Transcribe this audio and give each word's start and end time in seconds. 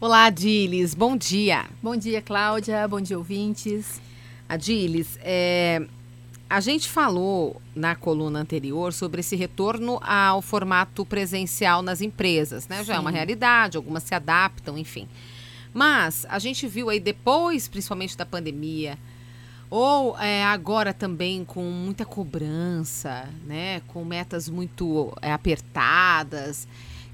Olá, 0.00 0.26
Adilis, 0.26 0.94
bom 0.94 1.16
dia. 1.16 1.66
Bom 1.82 1.96
dia, 1.96 2.22
Cláudia, 2.22 2.86
bom 2.86 3.00
dia, 3.00 3.18
ouvintes. 3.18 4.00
Adilis, 4.48 5.18
é, 5.20 5.84
a 6.48 6.60
gente 6.60 6.88
falou 6.88 7.60
na 7.74 7.96
coluna 7.96 8.38
anterior 8.38 8.92
sobre 8.92 9.18
esse 9.18 9.34
retorno 9.34 9.98
ao 10.00 10.40
formato 10.40 11.04
presencial 11.04 11.82
nas 11.82 12.00
empresas, 12.00 12.68
né? 12.68 12.84
Já 12.84 12.94
é 12.94 13.00
uma 13.00 13.10
realidade, 13.10 13.76
algumas 13.76 14.04
se 14.04 14.14
adaptam, 14.14 14.78
enfim. 14.78 15.08
Mas 15.74 16.24
a 16.30 16.38
gente 16.38 16.68
viu 16.68 16.90
aí 16.90 17.00
depois, 17.00 17.66
principalmente 17.66 18.16
da 18.16 18.24
pandemia, 18.24 18.96
ou 19.68 20.16
é, 20.16 20.44
agora 20.44 20.94
também 20.94 21.44
com 21.44 21.64
muita 21.64 22.04
cobrança, 22.04 23.28
né? 23.44 23.82
Com 23.88 24.04
metas 24.04 24.48
muito 24.48 25.12
é, 25.20 25.32
apertadas 25.32 26.68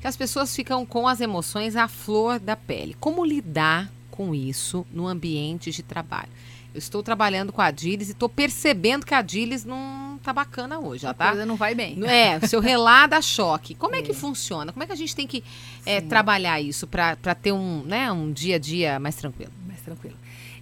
que 0.04 0.08
as 0.08 0.18
pessoas 0.18 0.54
ficam 0.54 0.84
com 0.84 1.08
as 1.08 1.22
emoções 1.22 1.76
à 1.76 1.88
flor 1.88 2.38
da 2.38 2.54
pele. 2.54 2.94
Como 3.00 3.24
lidar 3.24 3.90
com 4.10 4.34
isso 4.34 4.86
no 4.92 5.06
ambiente 5.06 5.70
de 5.70 5.82
trabalho? 5.82 6.28
Eu 6.74 6.78
estou 6.78 7.02
trabalhando 7.02 7.50
com 7.50 7.62
a 7.62 7.70
Dilis 7.70 8.10
e 8.10 8.12
estou 8.12 8.28
percebendo 8.28 9.06
que 9.06 9.14
a 9.14 9.22
Dilis 9.22 9.64
não 9.64 10.20
tá 10.22 10.30
bacana 10.30 10.78
hoje, 10.78 11.06
a 11.06 11.14
tá? 11.14 11.28
coisa 11.28 11.46
não 11.46 11.56
vai 11.56 11.74
bem. 11.74 11.98
É, 12.04 12.36
o 12.36 12.46
seu 12.46 12.60
relato 12.60 13.12
dá 13.12 13.22
choque. 13.22 13.74
Como 13.74 13.94
é. 13.94 14.00
é. 14.00 14.02
que 14.02 14.12
funciona? 14.12 14.74
Como 14.74 14.82
é 14.82 14.86
que 14.86 14.92
a 14.92 14.96
gente 14.96 15.16
tem 15.16 15.26
que 15.26 15.42
é, 15.86 16.02
trabalhar 16.02 16.60
isso 16.60 16.86
para 16.86 17.34
ter 17.34 17.52
um, 17.52 17.82
né, 17.84 18.12
um 18.12 18.30
dia 18.30 18.56
a 18.56 18.58
dia 18.58 19.00
mais 19.00 19.16
tranquilo? 19.16 19.52
Tranquilo. 19.84 20.16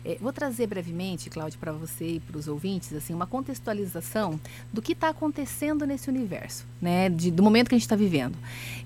É, 0.04 0.18
vou 0.20 0.32
trazer 0.32 0.66
brevemente, 0.66 1.30
Cláudio, 1.30 1.58
para 1.58 1.70
você 1.72 2.16
e 2.16 2.20
para 2.20 2.36
os 2.36 2.48
ouvintes, 2.48 2.92
assim, 2.92 3.14
uma 3.14 3.26
contextualização 3.26 4.40
do 4.72 4.82
que 4.82 4.92
está 4.92 5.10
acontecendo 5.10 5.86
nesse 5.86 6.10
universo, 6.10 6.66
né? 6.80 7.08
De, 7.08 7.30
do 7.30 7.42
momento 7.42 7.68
que 7.68 7.74
a 7.76 7.78
gente 7.78 7.86
está 7.86 7.94
vivendo. 7.94 8.36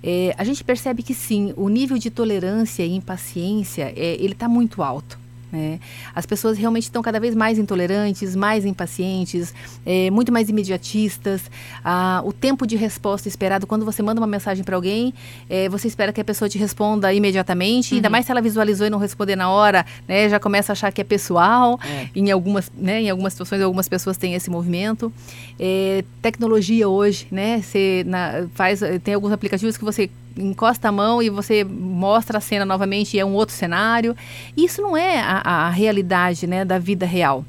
É, 0.03 0.35
a 0.37 0.45
gente 0.45 0.63
percebe 0.63 1.03
que 1.03 1.15
sim, 1.15 1.55
o 1.57 1.71
nível 1.71 1.97
de 1.97 2.11
tolerância 2.11 2.85
e 2.85 2.95
impaciência 2.95 3.95
é, 3.97 4.15
ele 4.17 4.35
está 4.35 4.47
muito 4.47 4.83
alto. 4.83 5.19
Né? 5.51 5.79
As 6.15 6.27
pessoas 6.27 6.59
realmente 6.59 6.85
estão 6.85 7.01
cada 7.03 7.21
vez 7.21 7.35
mais 7.35 7.59
intolerantes, 7.59 8.35
mais 8.35 8.65
impacientes, 8.65 9.55
é, 9.85 10.11
muito 10.11 10.33
mais 10.33 10.49
imediatistas. 10.49 11.43
Ah, 11.85 12.21
o 12.25 12.33
tempo 12.33 12.67
de 12.67 12.77
resposta 12.77 13.29
esperado, 13.29 13.67
quando 13.67 13.85
você 13.85 14.03
manda 14.03 14.21
uma 14.21 14.27
mensagem 14.27 14.65
para 14.65 14.75
alguém, 14.75 15.15
é, 15.49 15.69
você 15.69 15.87
espera 15.87 16.13
que 16.13 16.21
a 16.21 16.25
pessoa 16.25 16.49
te 16.49 16.59
responda 16.59 17.13
imediatamente, 17.13 17.93
uhum. 17.93 17.99
ainda 17.99 18.11
mais 18.11 18.27
se 18.27 18.33
ela 18.33 18.43
visualizou 18.43 18.87
e 18.87 18.91
não 18.91 18.99
responder 18.99 19.37
na 19.37 19.49
hora, 19.49 19.87
né, 20.09 20.29
já 20.29 20.41
começa 20.41 20.73
a 20.73 20.75
achar 20.75 20.91
que 20.91 21.01
é 21.01 21.05
pessoal. 21.05 21.79
É. 21.85 22.09
Em, 22.15 22.31
algumas, 22.31 22.71
né, 22.77 23.03
em 23.03 23.11
algumas 23.11 23.33
situações, 23.33 23.63
algumas 23.63 23.89
pessoas 23.89 24.17
têm 24.17 24.35
esse 24.35 24.51
movimento. 24.51 25.13
É, 25.59 26.05
tecnologia 26.21 26.89
hoje, 26.89 27.29
né, 27.31 27.63
você 27.63 28.05
na, 28.07 28.47
faz, 28.55 28.81
tem 29.05 29.15
alguns 29.15 29.33
aplicativos 29.33 29.77
que 29.77 29.85
você 29.85 30.11
encosta 30.37 30.89
a 30.89 30.93
mão 30.93 31.23
e 31.23 31.31
você 31.31 31.65
mostra 31.65 32.39
a 32.39 32.41
cena 32.41 32.65
novamente 32.65 33.17
e 33.17 33.21
é 33.21 33.25
um 33.25 33.35
outro 33.35 33.55
cenário. 33.55 34.17
Isso 34.57 34.83
não 34.83 34.97
é 34.97 35.21
a, 35.21 35.67
a 35.67 35.71
realidade 35.71 36.47
né, 36.47 36.65
da 36.65 36.79
vida 36.79 37.07
real. 37.07 37.45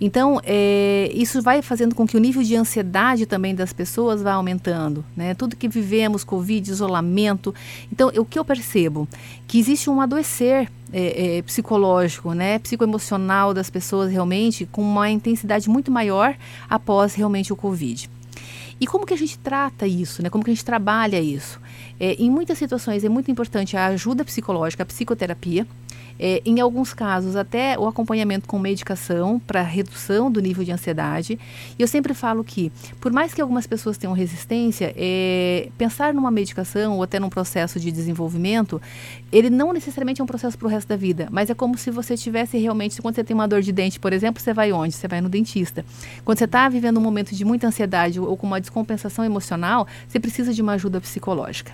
Então, 0.00 0.40
é, 0.44 1.10
isso 1.14 1.40
vai 1.40 1.62
fazendo 1.62 1.94
com 1.94 2.06
que 2.06 2.16
o 2.16 2.20
nível 2.20 2.42
de 2.42 2.56
ansiedade 2.56 3.26
também 3.26 3.54
das 3.54 3.72
pessoas 3.72 4.22
vá 4.22 4.32
aumentando, 4.32 5.04
né? 5.16 5.34
Tudo 5.34 5.56
que 5.56 5.68
vivemos, 5.68 6.24
Covid, 6.24 6.68
isolamento. 6.68 7.54
Então, 7.92 8.08
o 8.08 8.24
que 8.24 8.38
eu 8.38 8.44
percebo? 8.44 9.08
Que 9.46 9.58
existe 9.58 9.88
um 9.88 10.00
adoecer 10.00 10.68
é, 10.92 11.38
é, 11.38 11.42
psicológico, 11.42 12.32
né? 12.32 12.58
Psicoemocional 12.58 13.54
das 13.54 13.70
pessoas 13.70 14.10
realmente 14.10 14.66
com 14.66 14.82
uma 14.82 15.08
intensidade 15.10 15.68
muito 15.70 15.90
maior 15.90 16.36
após 16.68 17.14
realmente 17.14 17.52
o 17.52 17.56
Covid. 17.56 18.10
E 18.80 18.86
como 18.86 19.06
que 19.06 19.14
a 19.14 19.16
gente 19.16 19.38
trata 19.38 19.86
isso, 19.86 20.22
né? 20.22 20.28
Como 20.28 20.42
que 20.42 20.50
a 20.50 20.54
gente 20.54 20.64
trabalha 20.64 21.20
isso? 21.20 21.60
É, 21.98 22.14
em 22.14 22.30
muitas 22.30 22.58
situações 22.58 23.04
é 23.04 23.08
muito 23.08 23.30
importante 23.30 23.76
a 23.76 23.86
ajuda 23.86 24.24
psicológica, 24.24 24.82
a 24.82 24.86
psicoterapia, 24.86 25.66
é, 26.18 26.42
em 26.44 26.60
alguns 26.60 26.92
casos, 26.92 27.36
até 27.36 27.78
o 27.78 27.86
acompanhamento 27.86 28.46
com 28.46 28.58
medicação 28.58 29.38
para 29.38 29.62
redução 29.62 30.30
do 30.30 30.40
nível 30.40 30.64
de 30.64 30.72
ansiedade. 30.72 31.38
E 31.78 31.82
eu 31.82 31.88
sempre 31.88 32.14
falo 32.14 32.44
que, 32.44 32.70
por 33.00 33.12
mais 33.12 33.34
que 33.34 33.40
algumas 33.40 33.66
pessoas 33.66 33.98
tenham 33.98 34.14
resistência, 34.14 34.94
é, 34.96 35.68
pensar 35.76 36.14
numa 36.14 36.30
medicação 36.30 36.96
ou 36.96 37.02
até 37.02 37.18
num 37.18 37.28
processo 37.28 37.80
de 37.80 37.90
desenvolvimento, 37.90 38.80
ele 39.32 39.50
não 39.50 39.72
necessariamente 39.72 40.20
é 40.20 40.24
um 40.24 40.26
processo 40.26 40.56
para 40.56 40.66
o 40.66 40.70
resto 40.70 40.88
da 40.88 40.96
vida, 40.96 41.28
mas 41.30 41.50
é 41.50 41.54
como 41.54 41.76
se 41.76 41.90
você 41.90 42.16
tivesse 42.16 42.56
realmente, 42.58 43.00
quando 43.02 43.14
você 43.16 43.24
tem 43.24 43.34
uma 43.34 43.48
dor 43.48 43.62
de 43.62 43.72
dente, 43.72 43.98
por 43.98 44.12
exemplo, 44.12 44.40
você 44.40 44.52
vai 44.52 44.72
onde? 44.72 44.94
Você 44.94 45.08
vai 45.08 45.20
no 45.20 45.28
dentista. 45.28 45.84
Quando 46.24 46.38
você 46.38 46.44
está 46.44 46.68
vivendo 46.68 46.98
um 46.98 47.00
momento 47.00 47.34
de 47.34 47.44
muita 47.44 47.66
ansiedade 47.66 48.20
ou 48.20 48.36
com 48.36 48.46
uma 48.46 48.60
descompensação 48.60 49.24
emocional, 49.24 49.86
você 50.06 50.20
precisa 50.20 50.52
de 50.52 50.62
uma 50.62 50.72
ajuda 50.72 51.00
psicológica. 51.00 51.72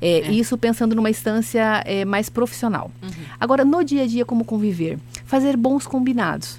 É, 0.00 0.20
é. 0.20 0.30
Isso 0.30 0.56
pensando 0.56 0.94
numa 0.94 1.10
instância 1.10 1.82
é, 1.84 2.04
mais 2.04 2.28
profissional. 2.28 2.90
Uhum. 3.02 3.10
Agora, 3.38 3.64
no 3.64 3.82
dia 3.82 4.04
a 4.04 4.06
dia, 4.06 4.24
como 4.24 4.44
conviver? 4.44 4.98
Fazer 5.24 5.56
bons 5.56 5.86
combinados 5.86 6.58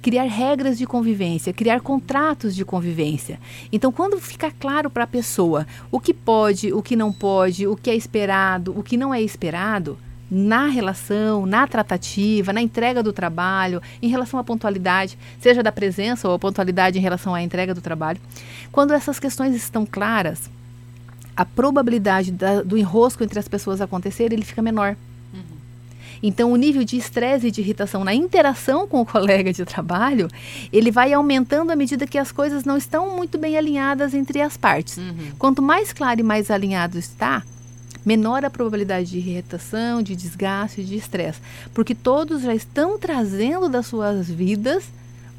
criar 0.00 0.24
regras 0.24 0.78
de 0.78 0.86
convivência, 0.86 1.52
criar 1.52 1.80
contratos 1.80 2.56
de 2.56 2.64
convivência. 2.64 3.38
Então, 3.70 3.92
quando 3.92 4.18
fica 4.18 4.50
claro 4.50 4.88
para 4.88 5.04
a 5.04 5.06
pessoa 5.06 5.66
o 5.90 6.00
que 6.00 6.14
pode, 6.14 6.72
o 6.72 6.82
que 6.82 6.96
não 6.96 7.12
pode, 7.12 7.66
o 7.66 7.76
que 7.76 7.90
é 7.90 7.94
esperado, 7.94 8.74
o 8.76 8.82
que 8.82 8.96
não 8.96 9.12
é 9.12 9.20
esperado, 9.20 9.98
na 10.30 10.66
relação, 10.66 11.44
na 11.44 11.66
tratativa, 11.66 12.52
na 12.52 12.62
entrega 12.62 13.02
do 13.02 13.12
trabalho, 13.12 13.82
em 14.00 14.08
relação 14.08 14.38
à 14.38 14.44
pontualidade, 14.44 15.18
seja 15.40 15.62
da 15.62 15.72
presença 15.72 16.28
ou 16.28 16.34
a 16.34 16.38
pontualidade 16.38 16.98
em 16.98 17.02
relação 17.02 17.34
à 17.34 17.42
entrega 17.42 17.74
do 17.74 17.80
trabalho, 17.80 18.20
quando 18.70 18.94
essas 18.94 19.18
questões 19.18 19.56
estão 19.56 19.84
claras, 19.84 20.48
a 21.36 21.44
probabilidade 21.44 22.32
da, 22.32 22.62
do 22.62 22.76
enrosco 22.76 23.22
entre 23.24 23.38
as 23.38 23.48
pessoas 23.48 23.80
acontecer 23.80 24.32
ele 24.32 24.44
fica 24.44 24.62
menor. 24.62 24.96
Uhum. 25.32 25.40
Então, 26.22 26.52
o 26.52 26.56
nível 26.56 26.84
de 26.84 26.96
estresse 26.96 27.48
e 27.48 27.50
de 27.50 27.60
irritação 27.60 28.04
na 28.04 28.14
interação 28.14 28.86
com 28.86 29.00
o 29.00 29.06
colega 29.06 29.52
de 29.52 29.64
trabalho, 29.64 30.28
ele 30.72 30.90
vai 30.90 31.12
aumentando 31.12 31.70
à 31.70 31.76
medida 31.76 32.06
que 32.06 32.18
as 32.18 32.30
coisas 32.32 32.64
não 32.64 32.76
estão 32.76 33.16
muito 33.16 33.38
bem 33.38 33.56
alinhadas 33.56 34.14
entre 34.14 34.40
as 34.40 34.56
partes. 34.56 34.96
Uhum. 34.96 35.32
Quanto 35.38 35.62
mais 35.62 35.92
claro 35.92 36.20
e 36.20 36.22
mais 36.22 36.50
alinhado 36.50 36.98
está, 36.98 37.42
menor 38.04 38.44
a 38.44 38.50
probabilidade 38.50 39.10
de 39.10 39.18
irritação, 39.18 40.02
de 40.02 40.16
desgaste, 40.16 40.82
de 40.82 40.96
estresse, 40.96 41.40
porque 41.74 41.94
todos 41.94 42.42
já 42.42 42.54
estão 42.54 42.98
trazendo 42.98 43.68
das 43.68 43.86
suas 43.86 44.28
vidas 44.28 44.84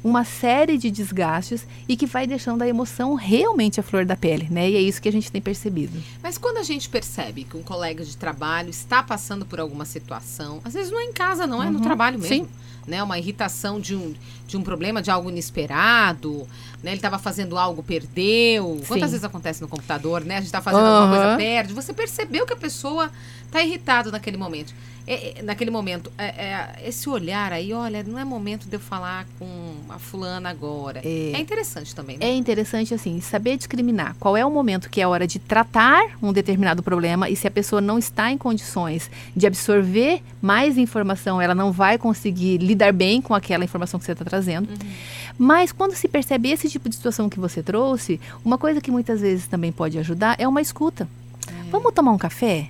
uma 0.02 0.24
série 0.24 0.76
de 0.76 0.90
desgastes 0.90 1.66
e 1.88 1.96
que 1.96 2.06
vai 2.06 2.26
deixando 2.26 2.62
a 2.62 2.68
emoção 2.68 3.14
realmente 3.14 3.78
à 3.78 3.82
flor 3.82 4.04
da 4.04 4.16
pele, 4.16 4.48
né? 4.50 4.70
E 4.70 4.76
é 4.76 4.80
isso 4.80 5.00
que 5.00 5.08
a 5.08 5.12
gente 5.12 5.30
tem 5.30 5.40
percebido. 5.40 6.02
Mas 6.22 6.38
quando 6.38 6.58
a 6.58 6.62
gente 6.62 6.88
percebe 6.88 7.44
que 7.44 7.56
um 7.56 7.62
colega 7.62 8.04
de 8.04 8.16
trabalho 8.16 8.70
está 8.70 9.02
passando 9.02 9.46
por 9.46 9.60
alguma 9.60 9.84
situação, 9.84 10.60
às 10.64 10.74
vezes 10.74 10.90
não 10.90 11.00
é 11.00 11.04
em 11.04 11.12
casa, 11.12 11.46
não, 11.46 11.62
é 11.62 11.70
no 11.70 11.78
uhum. 11.78 11.84
trabalho 11.84 12.18
mesmo. 12.18 12.46
Sim. 12.46 12.48
Né, 12.84 13.00
uma 13.00 13.16
irritação 13.16 13.78
de 13.78 13.94
um, 13.94 14.12
de 14.44 14.56
um 14.56 14.62
problema, 14.62 15.00
de 15.00 15.08
algo 15.08 15.30
inesperado, 15.30 16.48
né? 16.82 16.90
Ele 16.90 16.98
estava 16.98 17.16
fazendo 17.16 17.56
algo, 17.56 17.80
perdeu. 17.80 18.78
Sim. 18.80 18.86
Quantas 18.86 19.12
vezes 19.12 19.24
acontece 19.24 19.62
no 19.62 19.68
computador, 19.68 20.24
né? 20.24 20.34
A 20.34 20.38
gente 20.38 20.46
está 20.46 20.60
fazendo 20.60 20.82
uhum. 20.82 20.94
alguma 20.94 21.16
coisa, 21.16 21.36
perde. 21.36 21.72
Você 21.72 21.92
percebeu 21.92 22.44
que 22.44 22.52
a 22.52 22.56
pessoa 22.56 23.08
está 23.46 23.62
irritada 23.62 24.10
naquele 24.10 24.36
momento. 24.36 24.74
É, 25.06 25.40
é, 25.40 25.42
naquele 25.42 25.70
momento, 25.70 26.12
é, 26.16 26.26
é, 26.26 26.88
esse 26.88 27.08
olhar 27.08 27.52
aí, 27.52 27.72
olha, 27.72 28.02
não 28.04 28.18
é 28.18 28.24
momento 28.24 28.68
de 28.68 28.76
eu 28.76 28.80
falar 28.80 29.26
com 29.38 29.74
a 29.88 29.98
fulana 29.98 30.48
agora. 30.48 31.00
É, 31.04 31.32
é 31.34 31.40
interessante 31.40 31.94
também, 31.94 32.16
né? 32.16 32.26
É 32.26 32.34
interessante, 32.34 32.94
assim, 32.94 33.20
saber 33.20 33.56
discriminar 33.56 34.14
qual 34.20 34.36
é 34.36 34.46
o 34.46 34.50
momento 34.50 34.88
que 34.88 35.00
é 35.00 35.04
a 35.04 35.08
hora 35.08 35.26
de 35.26 35.38
tratar 35.38 36.16
um 36.22 36.32
determinado 36.32 36.82
problema 36.82 37.28
e 37.28 37.34
se 37.34 37.48
a 37.48 37.50
pessoa 37.50 37.80
não 37.80 37.98
está 37.98 38.30
em 38.30 38.38
condições 38.38 39.10
de 39.36 39.46
absorver 39.46 40.22
mais 40.40 40.78
informação, 40.78 41.40
ela 41.40 41.54
não 41.54 41.72
vai 41.72 41.98
conseguir 41.98 42.58
lidar 42.72 42.92
bem 42.92 43.20
com 43.22 43.34
aquela 43.34 43.64
informação 43.64 43.98
que 43.98 44.06
você 44.06 44.12
está 44.12 44.24
trazendo. 44.24 44.68
Uhum. 44.68 44.90
Mas 45.38 45.72
quando 45.72 45.94
se 45.94 46.08
percebe 46.08 46.50
esse 46.50 46.68
tipo 46.68 46.88
de 46.88 46.96
situação 46.96 47.28
que 47.28 47.38
você 47.38 47.62
trouxe, 47.62 48.20
uma 48.44 48.58
coisa 48.58 48.80
que 48.80 48.90
muitas 48.90 49.20
vezes 49.20 49.46
também 49.46 49.72
pode 49.72 49.98
ajudar 49.98 50.36
é 50.38 50.46
uma 50.46 50.60
escuta. 50.60 51.08
É. 51.46 51.70
Vamos 51.70 51.92
tomar 51.92 52.12
um 52.12 52.18
café? 52.18 52.68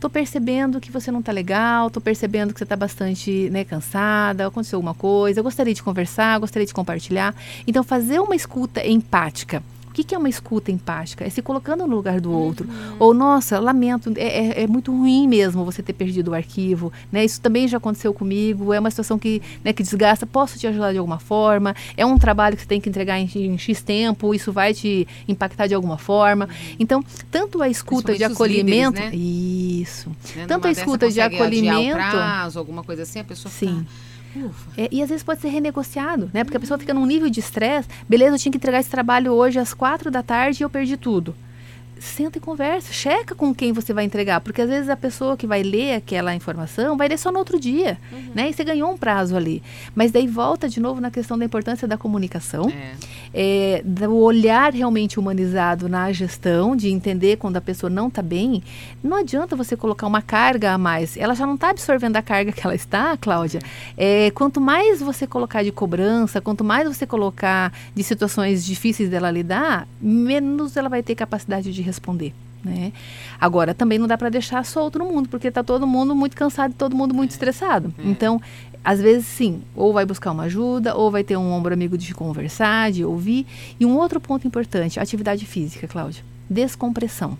tô 0.00 0.08
percebendo 0.08 0.80
que 0.80 0.92
você 0.92 1.10
não 1.10 1.20
tá 1.20 1.32
legal, 1.32 1.90
tô 1.90 2.00
percebendo 2.00 2.52
que 2.52 2.58
você 2.58 2.66
tá 2.66 2.76
bastante 2.76 3.50
né, 3.50 3.64
cansada, 3.64 4.46
aconteceu 4.46 4.76
alguma 4.76 4.94
coisa, 4.94 5.40
eu 5.40 5.44
gostaria 5.44 5.74
de 5.74 5.82
conversar, 5.82 6.38
gostaria 6.38 6.66
de 6.66 6.72
compartilhar. 6.72 7.34
Então, 7.66 7.82
fazer 7.82 8.20
uma 8.20 8.36
escuta 8.36 8.86
empática 8.86 9.62
que, 9.98 10.04
que 10.04 10.14
é 10.14 10.18
uma 10.18 10.28
escuta 10.28 10.70
empática? 10.70 11.24
É 11.24 11.30
se 11.30 11.42
colocando 11.42 11.84
no 11.84 11.96
lugar 11.96 12.20
do 12.20 12.30
outro. 12.30 12.68
Uhum. 12.68 12.96
Ou, 13.00 13.14
nossa, 13.14 13.58
lamento, 13.58 14.12
é, 14.16 14.60
é, 14.60 14.62
é, 14.62 14.66
muito 14.68 14.92
ruim 14.92 15.26
mesmo 15.26 15.64
você 15.64 15.82
ter 15.82 15.92
perdido 15.92 16.30
o 16.30 16.34
arquivo. 16.34 16.92
Né? 17.10 17.24
Isso 17.24 17.40
também 17.40 17.66
já 17.66 17.78
aconteceu 17.78 18.14
comigo. 18.14 18.72
É 18.72 18.78
uma 18.78 18.90
situação 18.90 19.18
que, 19.18 19.42
né, 19.64 19.72
que 19.72 19.82
desgasta. 19.82 20.24
Posso 20.24 20.56
te 20.56 20.68
ajudar 20.68 20.92
de 20.92 20.98
alguma 20.98 21.18
forma? 21.18 21.74
É 21.96 22.06
um 22.06 22.16
trabalho 22.16 22.56
que 22.56 22.62
você 22.62 22.68
tem 22.68 22.80
que 22.80 22.88
entregar 22.88 23.18
em, 23.18 23.28
em 23.34 23.58
X 23.58 23.82
tempo. 23.82 24.32
Isso 24.32 24.52
vai 24.52 24.72
te 24.72 25.06
impactar 25.26 25.66
de 25.66 25.74
alguma 25.74 25.98
forma. 25.98 26.44
Uhum. 26.44 26.76
Então, 26.78 27.04
tanto 27.28 27.60
a 27.60 27.68
escuta 27.68 28.14
de 28.14 28.22
acolhimento. 28.22 29.00
Líderes, 29.00 29.18
né? 29.18 29.82
Isso. 29.82 30.10
Né? 30.36 30.46
Tanto 30.46 30.68
a 30.68 30.70
escuta 30.70 31.10
de 31.10 31.20
acolhimento. 31.20 31.96
Prazo, 31.96 32.58
alguma 32.58 32.84
coisa 32.84 33.02
assim, 33.02 33.18
a 33.18 33.24
pessoa 33.24 33.50
Sim. 33.50 33.78
Fica 33.78 34.08
é, 34.76 34.88
e 34.90 35.02
às 35.02 35.08
vezes 35.08 35.22
pode 35.22 35.40
ser 35.40 35.48
renegociado, 35.48 36.30
né? 36.32 36.44
Porque 36.44 36.56
a 36.56 36.60
pessoa 36.60 36.78
fica 36.78 36.94
num 36.94 37.06
nível 37.06 37.30
de 37.30 37.40
estresse. 37.40 37.88
Beleza, 38.08 38.34
eu 38.34 38.38
tinha 38.38 38.52
que 38.52 38.58
entregar 38.58 38.80
esse 38.80 38.90
trabalho 38.90 39.32
hoje 39.32 39.58
às 39.58 39.74
quatro 39.74 40.10
da 40.10 40.22
tarde 40.22 40.62
e 40.62 40.64
eu 40.64 40.70
perdi 40.70 40.96
tudo. 40.96 41.34
Senta 42.00 42.38
e 42.38 42.40
conversa, 42.40 42.92
checa 42.92 43.34
com 43.34 43.54
quem 43.54 43.72
você 43.72 43.92
vai 43.92 44.04
entregar, 44.04 44.40
porque 44.40 44.62
às 44.62 44.68
vezes 44.68 44.88
a 44.88 44.96
pessoa 44.96 45.36
que 45.36 45.46
vai 45.46 45.62
ler 45.62 45.94
aquela 45.94 46.34
informação 46.34 46.96
vai 46.96 47.08
ler 47.08 47.18
só 47.18 47.30
no 47.30 47.38
outro 47.38 47.58
dia, 47.58 47.98
uhum. 48.12 48.32
né? 48.34 48.50
E 48.50 48.52
você 48.52 48.64
ganhou 48.64 48.90
um 48.90 48.96
prazo 48.96 49.36
ali. 49.36 49.62
Mas 49.94 50.12
daí 50.12 50.26
volta 50.26 50.68
de 50.68 50.80
novo 50.80 51.00
na 51.00 51.10
questão 51.10 51.38
da 51.38 51.44
importância 51.44 51.86
da 51.86 51.96
comunicação, 51.96 52.70
é. 52.70 52.94
É, 53.32 53.82
do 53.84 54.16
olhar 54.16 54.72
realmente 54.72 55.18
humanizado 55.18 55.88
na 55.88 56.10
gestão, 56.12 56.74
de 56.74 56.88
entender 56.88 57.36
quando 57.36 57.56
a 57.56 57.60
pessoa 57.60 57.90
não 57.90 58.08
está 58.08 58.22
bem. 58.22 58.62
Não 59.02 59.18
adianta 59.18 59.54
você 59.54 59.76
colocar 59.76 60.06
uma 60.06 60.22
carga 60.22 60.72
a 60.72 60.78
mais, 60.78 61.16
ela 61.16 61.34
já 61.34 61.46
não 61.46 61.54
está 61.54 61.70
absorvendo 61.70 62.16
a 62.16 62.22
carga 62.22 62.52
que 62.52 62.64
ela 62.64 62.74
está, 62.74 63.16
Cláudia. 63.16 63.60
É, 63.96 64.30
quanto 64.32 64.60
mais 64.60 65.00
você 65.00 65.26
colocar 65.26 65.62
de 65.62 65.72
cobrança, 65.72 66.40
quanto 66.40 66.64
mais 66.64 66.86
você 66.86 67.06
colocar 67.06 67.72
de 67.94 68.02
situações 68.02 68.64
difíceis 68.64 69.08
dela 69.08 69.30
lidar, 69.30 69.86
menos 70.00 70.76
ela 70.76 70.88
vai 70.88 71.02
ter 71.02 71.14
capacidade 71.14 71.72
de 71.72 71.82
responder. 71.88 72.32
Né? 72.64 72.92
Agora, 73.40 73.72
também 73.72 73.98
não 73.98 74.06
dá 74.06 74.18
para 74.18 74.28
deixar 74.28 74.64
solto 74.64 74.98
no 74.98 75.06
mundo, 75.06 75.28
porque 75.28 75.48
está 75.48 75.62
todo 75.62 75.86
mundo 75.86 76.14
muito 76.14 76.36
cansado 76.36 76.72
e 76.72 76.74
todo 76.74 76.94
mundo 76.96 77.14
muito 77.14 77.30
é. 77.30 77.32
estressado. 77.32 77.92
É. 77.98 78.08
Então, 78.08 78.40
às 78.84 79.00
vezes, 79.00 79.26
sim, 79.26 79.62
ou 79.74 79.92
vai 79.92 80.04
buscar 80.04 80.32
uma 80.32 80.44
ajuda, 80.44 80.94
ou 80.94 81.10
vai 81.10 81.22
ter 81.24 81.36
um 81.36 81.52
ombro 81.52 81.72
amigo 81.72 81.96
de 81.96 82.14
conversar, 82.14 82.90
de 82.90 83.04
ouvir. 83.04 83.46
E 83.78 83.86
um 83.86 83.96
outro 83.96 84.20
ponto 84.20 84.46
importante, 84.46 85.00
atividade 85.00 85.44
física, 85.46 85.86
Cláudia. 85.86 86.24
Descompressão. 86.48 87.38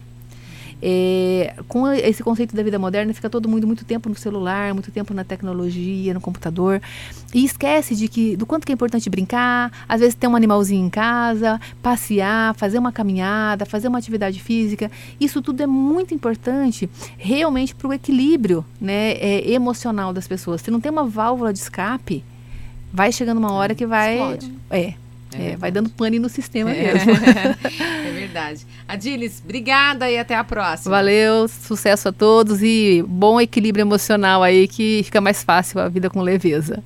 É, 0.81 1.55
com 1.67 1.91
esse 1.91 2.23
conceito 2.23 2.55
da 2.55 2.63
vida 2.63 2.79
moderna, 2.79 3.13
fica 3.13 3.29
todo 3.29 3.49
mundo 3.49 3.67
muito 3.67 3.85
tempo 3.85 4.09
no 4.09 4.15
celular, 4.15 4.73
muito 4.73 4.91
tempo 4.91 5.13
na 5.13 5.25
tecnologia, 5.25 6.15
no 6.15 6.21
computador, 6.21 6.81
e 7.35 7.45
esquece 7.45 7.97
de 7.97 8.09
que 8.09 8.37
do 8.37 8.47
quanto 8.47 8.65
que 8.65 8.73
é 8.73 8.75
importante 8.75 9.11
brincar, 9.11 9.73
às 9.89 10.01
vezes 10.01 10.15
ter 10.15 10.29
um 10.29 10.37
animalzinho 10.37 10.87
em 10.87 10.91
casa, 10.91 11.61
passear, 11.83 12.55
fazer 12.55 12.79
uma 12.79 12.93
caminhada, 12.93 13.67
fazer 13.67 13.89
uma 13.89 13.99
atividade 13.99 14.41
física. 14.41 14.91
Isso 15.21 15.43
tudo 15.43 15.63
é 15.63 15.67
muito 15.67 16.15
importante 16.15 16.89
realmente 17.17 17.75
para 17.75 17.89
o 17.89 17.93
equilíbrio 17.93 18.65
né, 18.81 19.13
é, 19.13 19.51
emocional 19.51 20.13
das 20.13 20.29
pessoas. 20.29 20.61
Se 20.61 20.71
não 20.71 20.81
tem 20.81 20.93
uma 20.93 21.05
válvula 21.05 21.53
de 21.53 21.59
escape, 21.59 22.25
vai 22.93 23.13
chegando 23.13 23.39
uma 23.39 23.53
hora 23.53 23.75
que 23.75 23.87
vai. 23.87 24.15
Explode. 24.15 24.53
É, 24.71 24.95
é, 25.35 25.51
é 25.51 25.57
vai 25.57 25.71
dando 25.71 25.91
pane 25.91 26.19
no 26.19 26.29
sistema 26.29 26.71
é. 26.71 26.95
mesmo. 26.95 27.13
é 28.07 28.11
verdade. 28.13 28.67
Adilis, 28.87 29.43
obrigada 29.45 30.11
e 30.11 30.19
até 30.19 30.35
a 30.35 30.45
próxima. 30.45 30.95
Valeu, 30.95 31.49
sucesso 31.49 32.09
a 32.09 32.13
todos 32.13 32.63
e 32.63 33.05
bom 33.07 33.41
equilíbrio 33.41 33.83
emocional 33.83 34.43
aí 34.43 34.69
que 34.69 35.03
fica 35.05 35.21
mais 35.21 35.43
fácil 35.43 35.81
a 35.81 35.89
vida 35.89 36.09
com 36.09 36.21
leveza. 36.21 36.83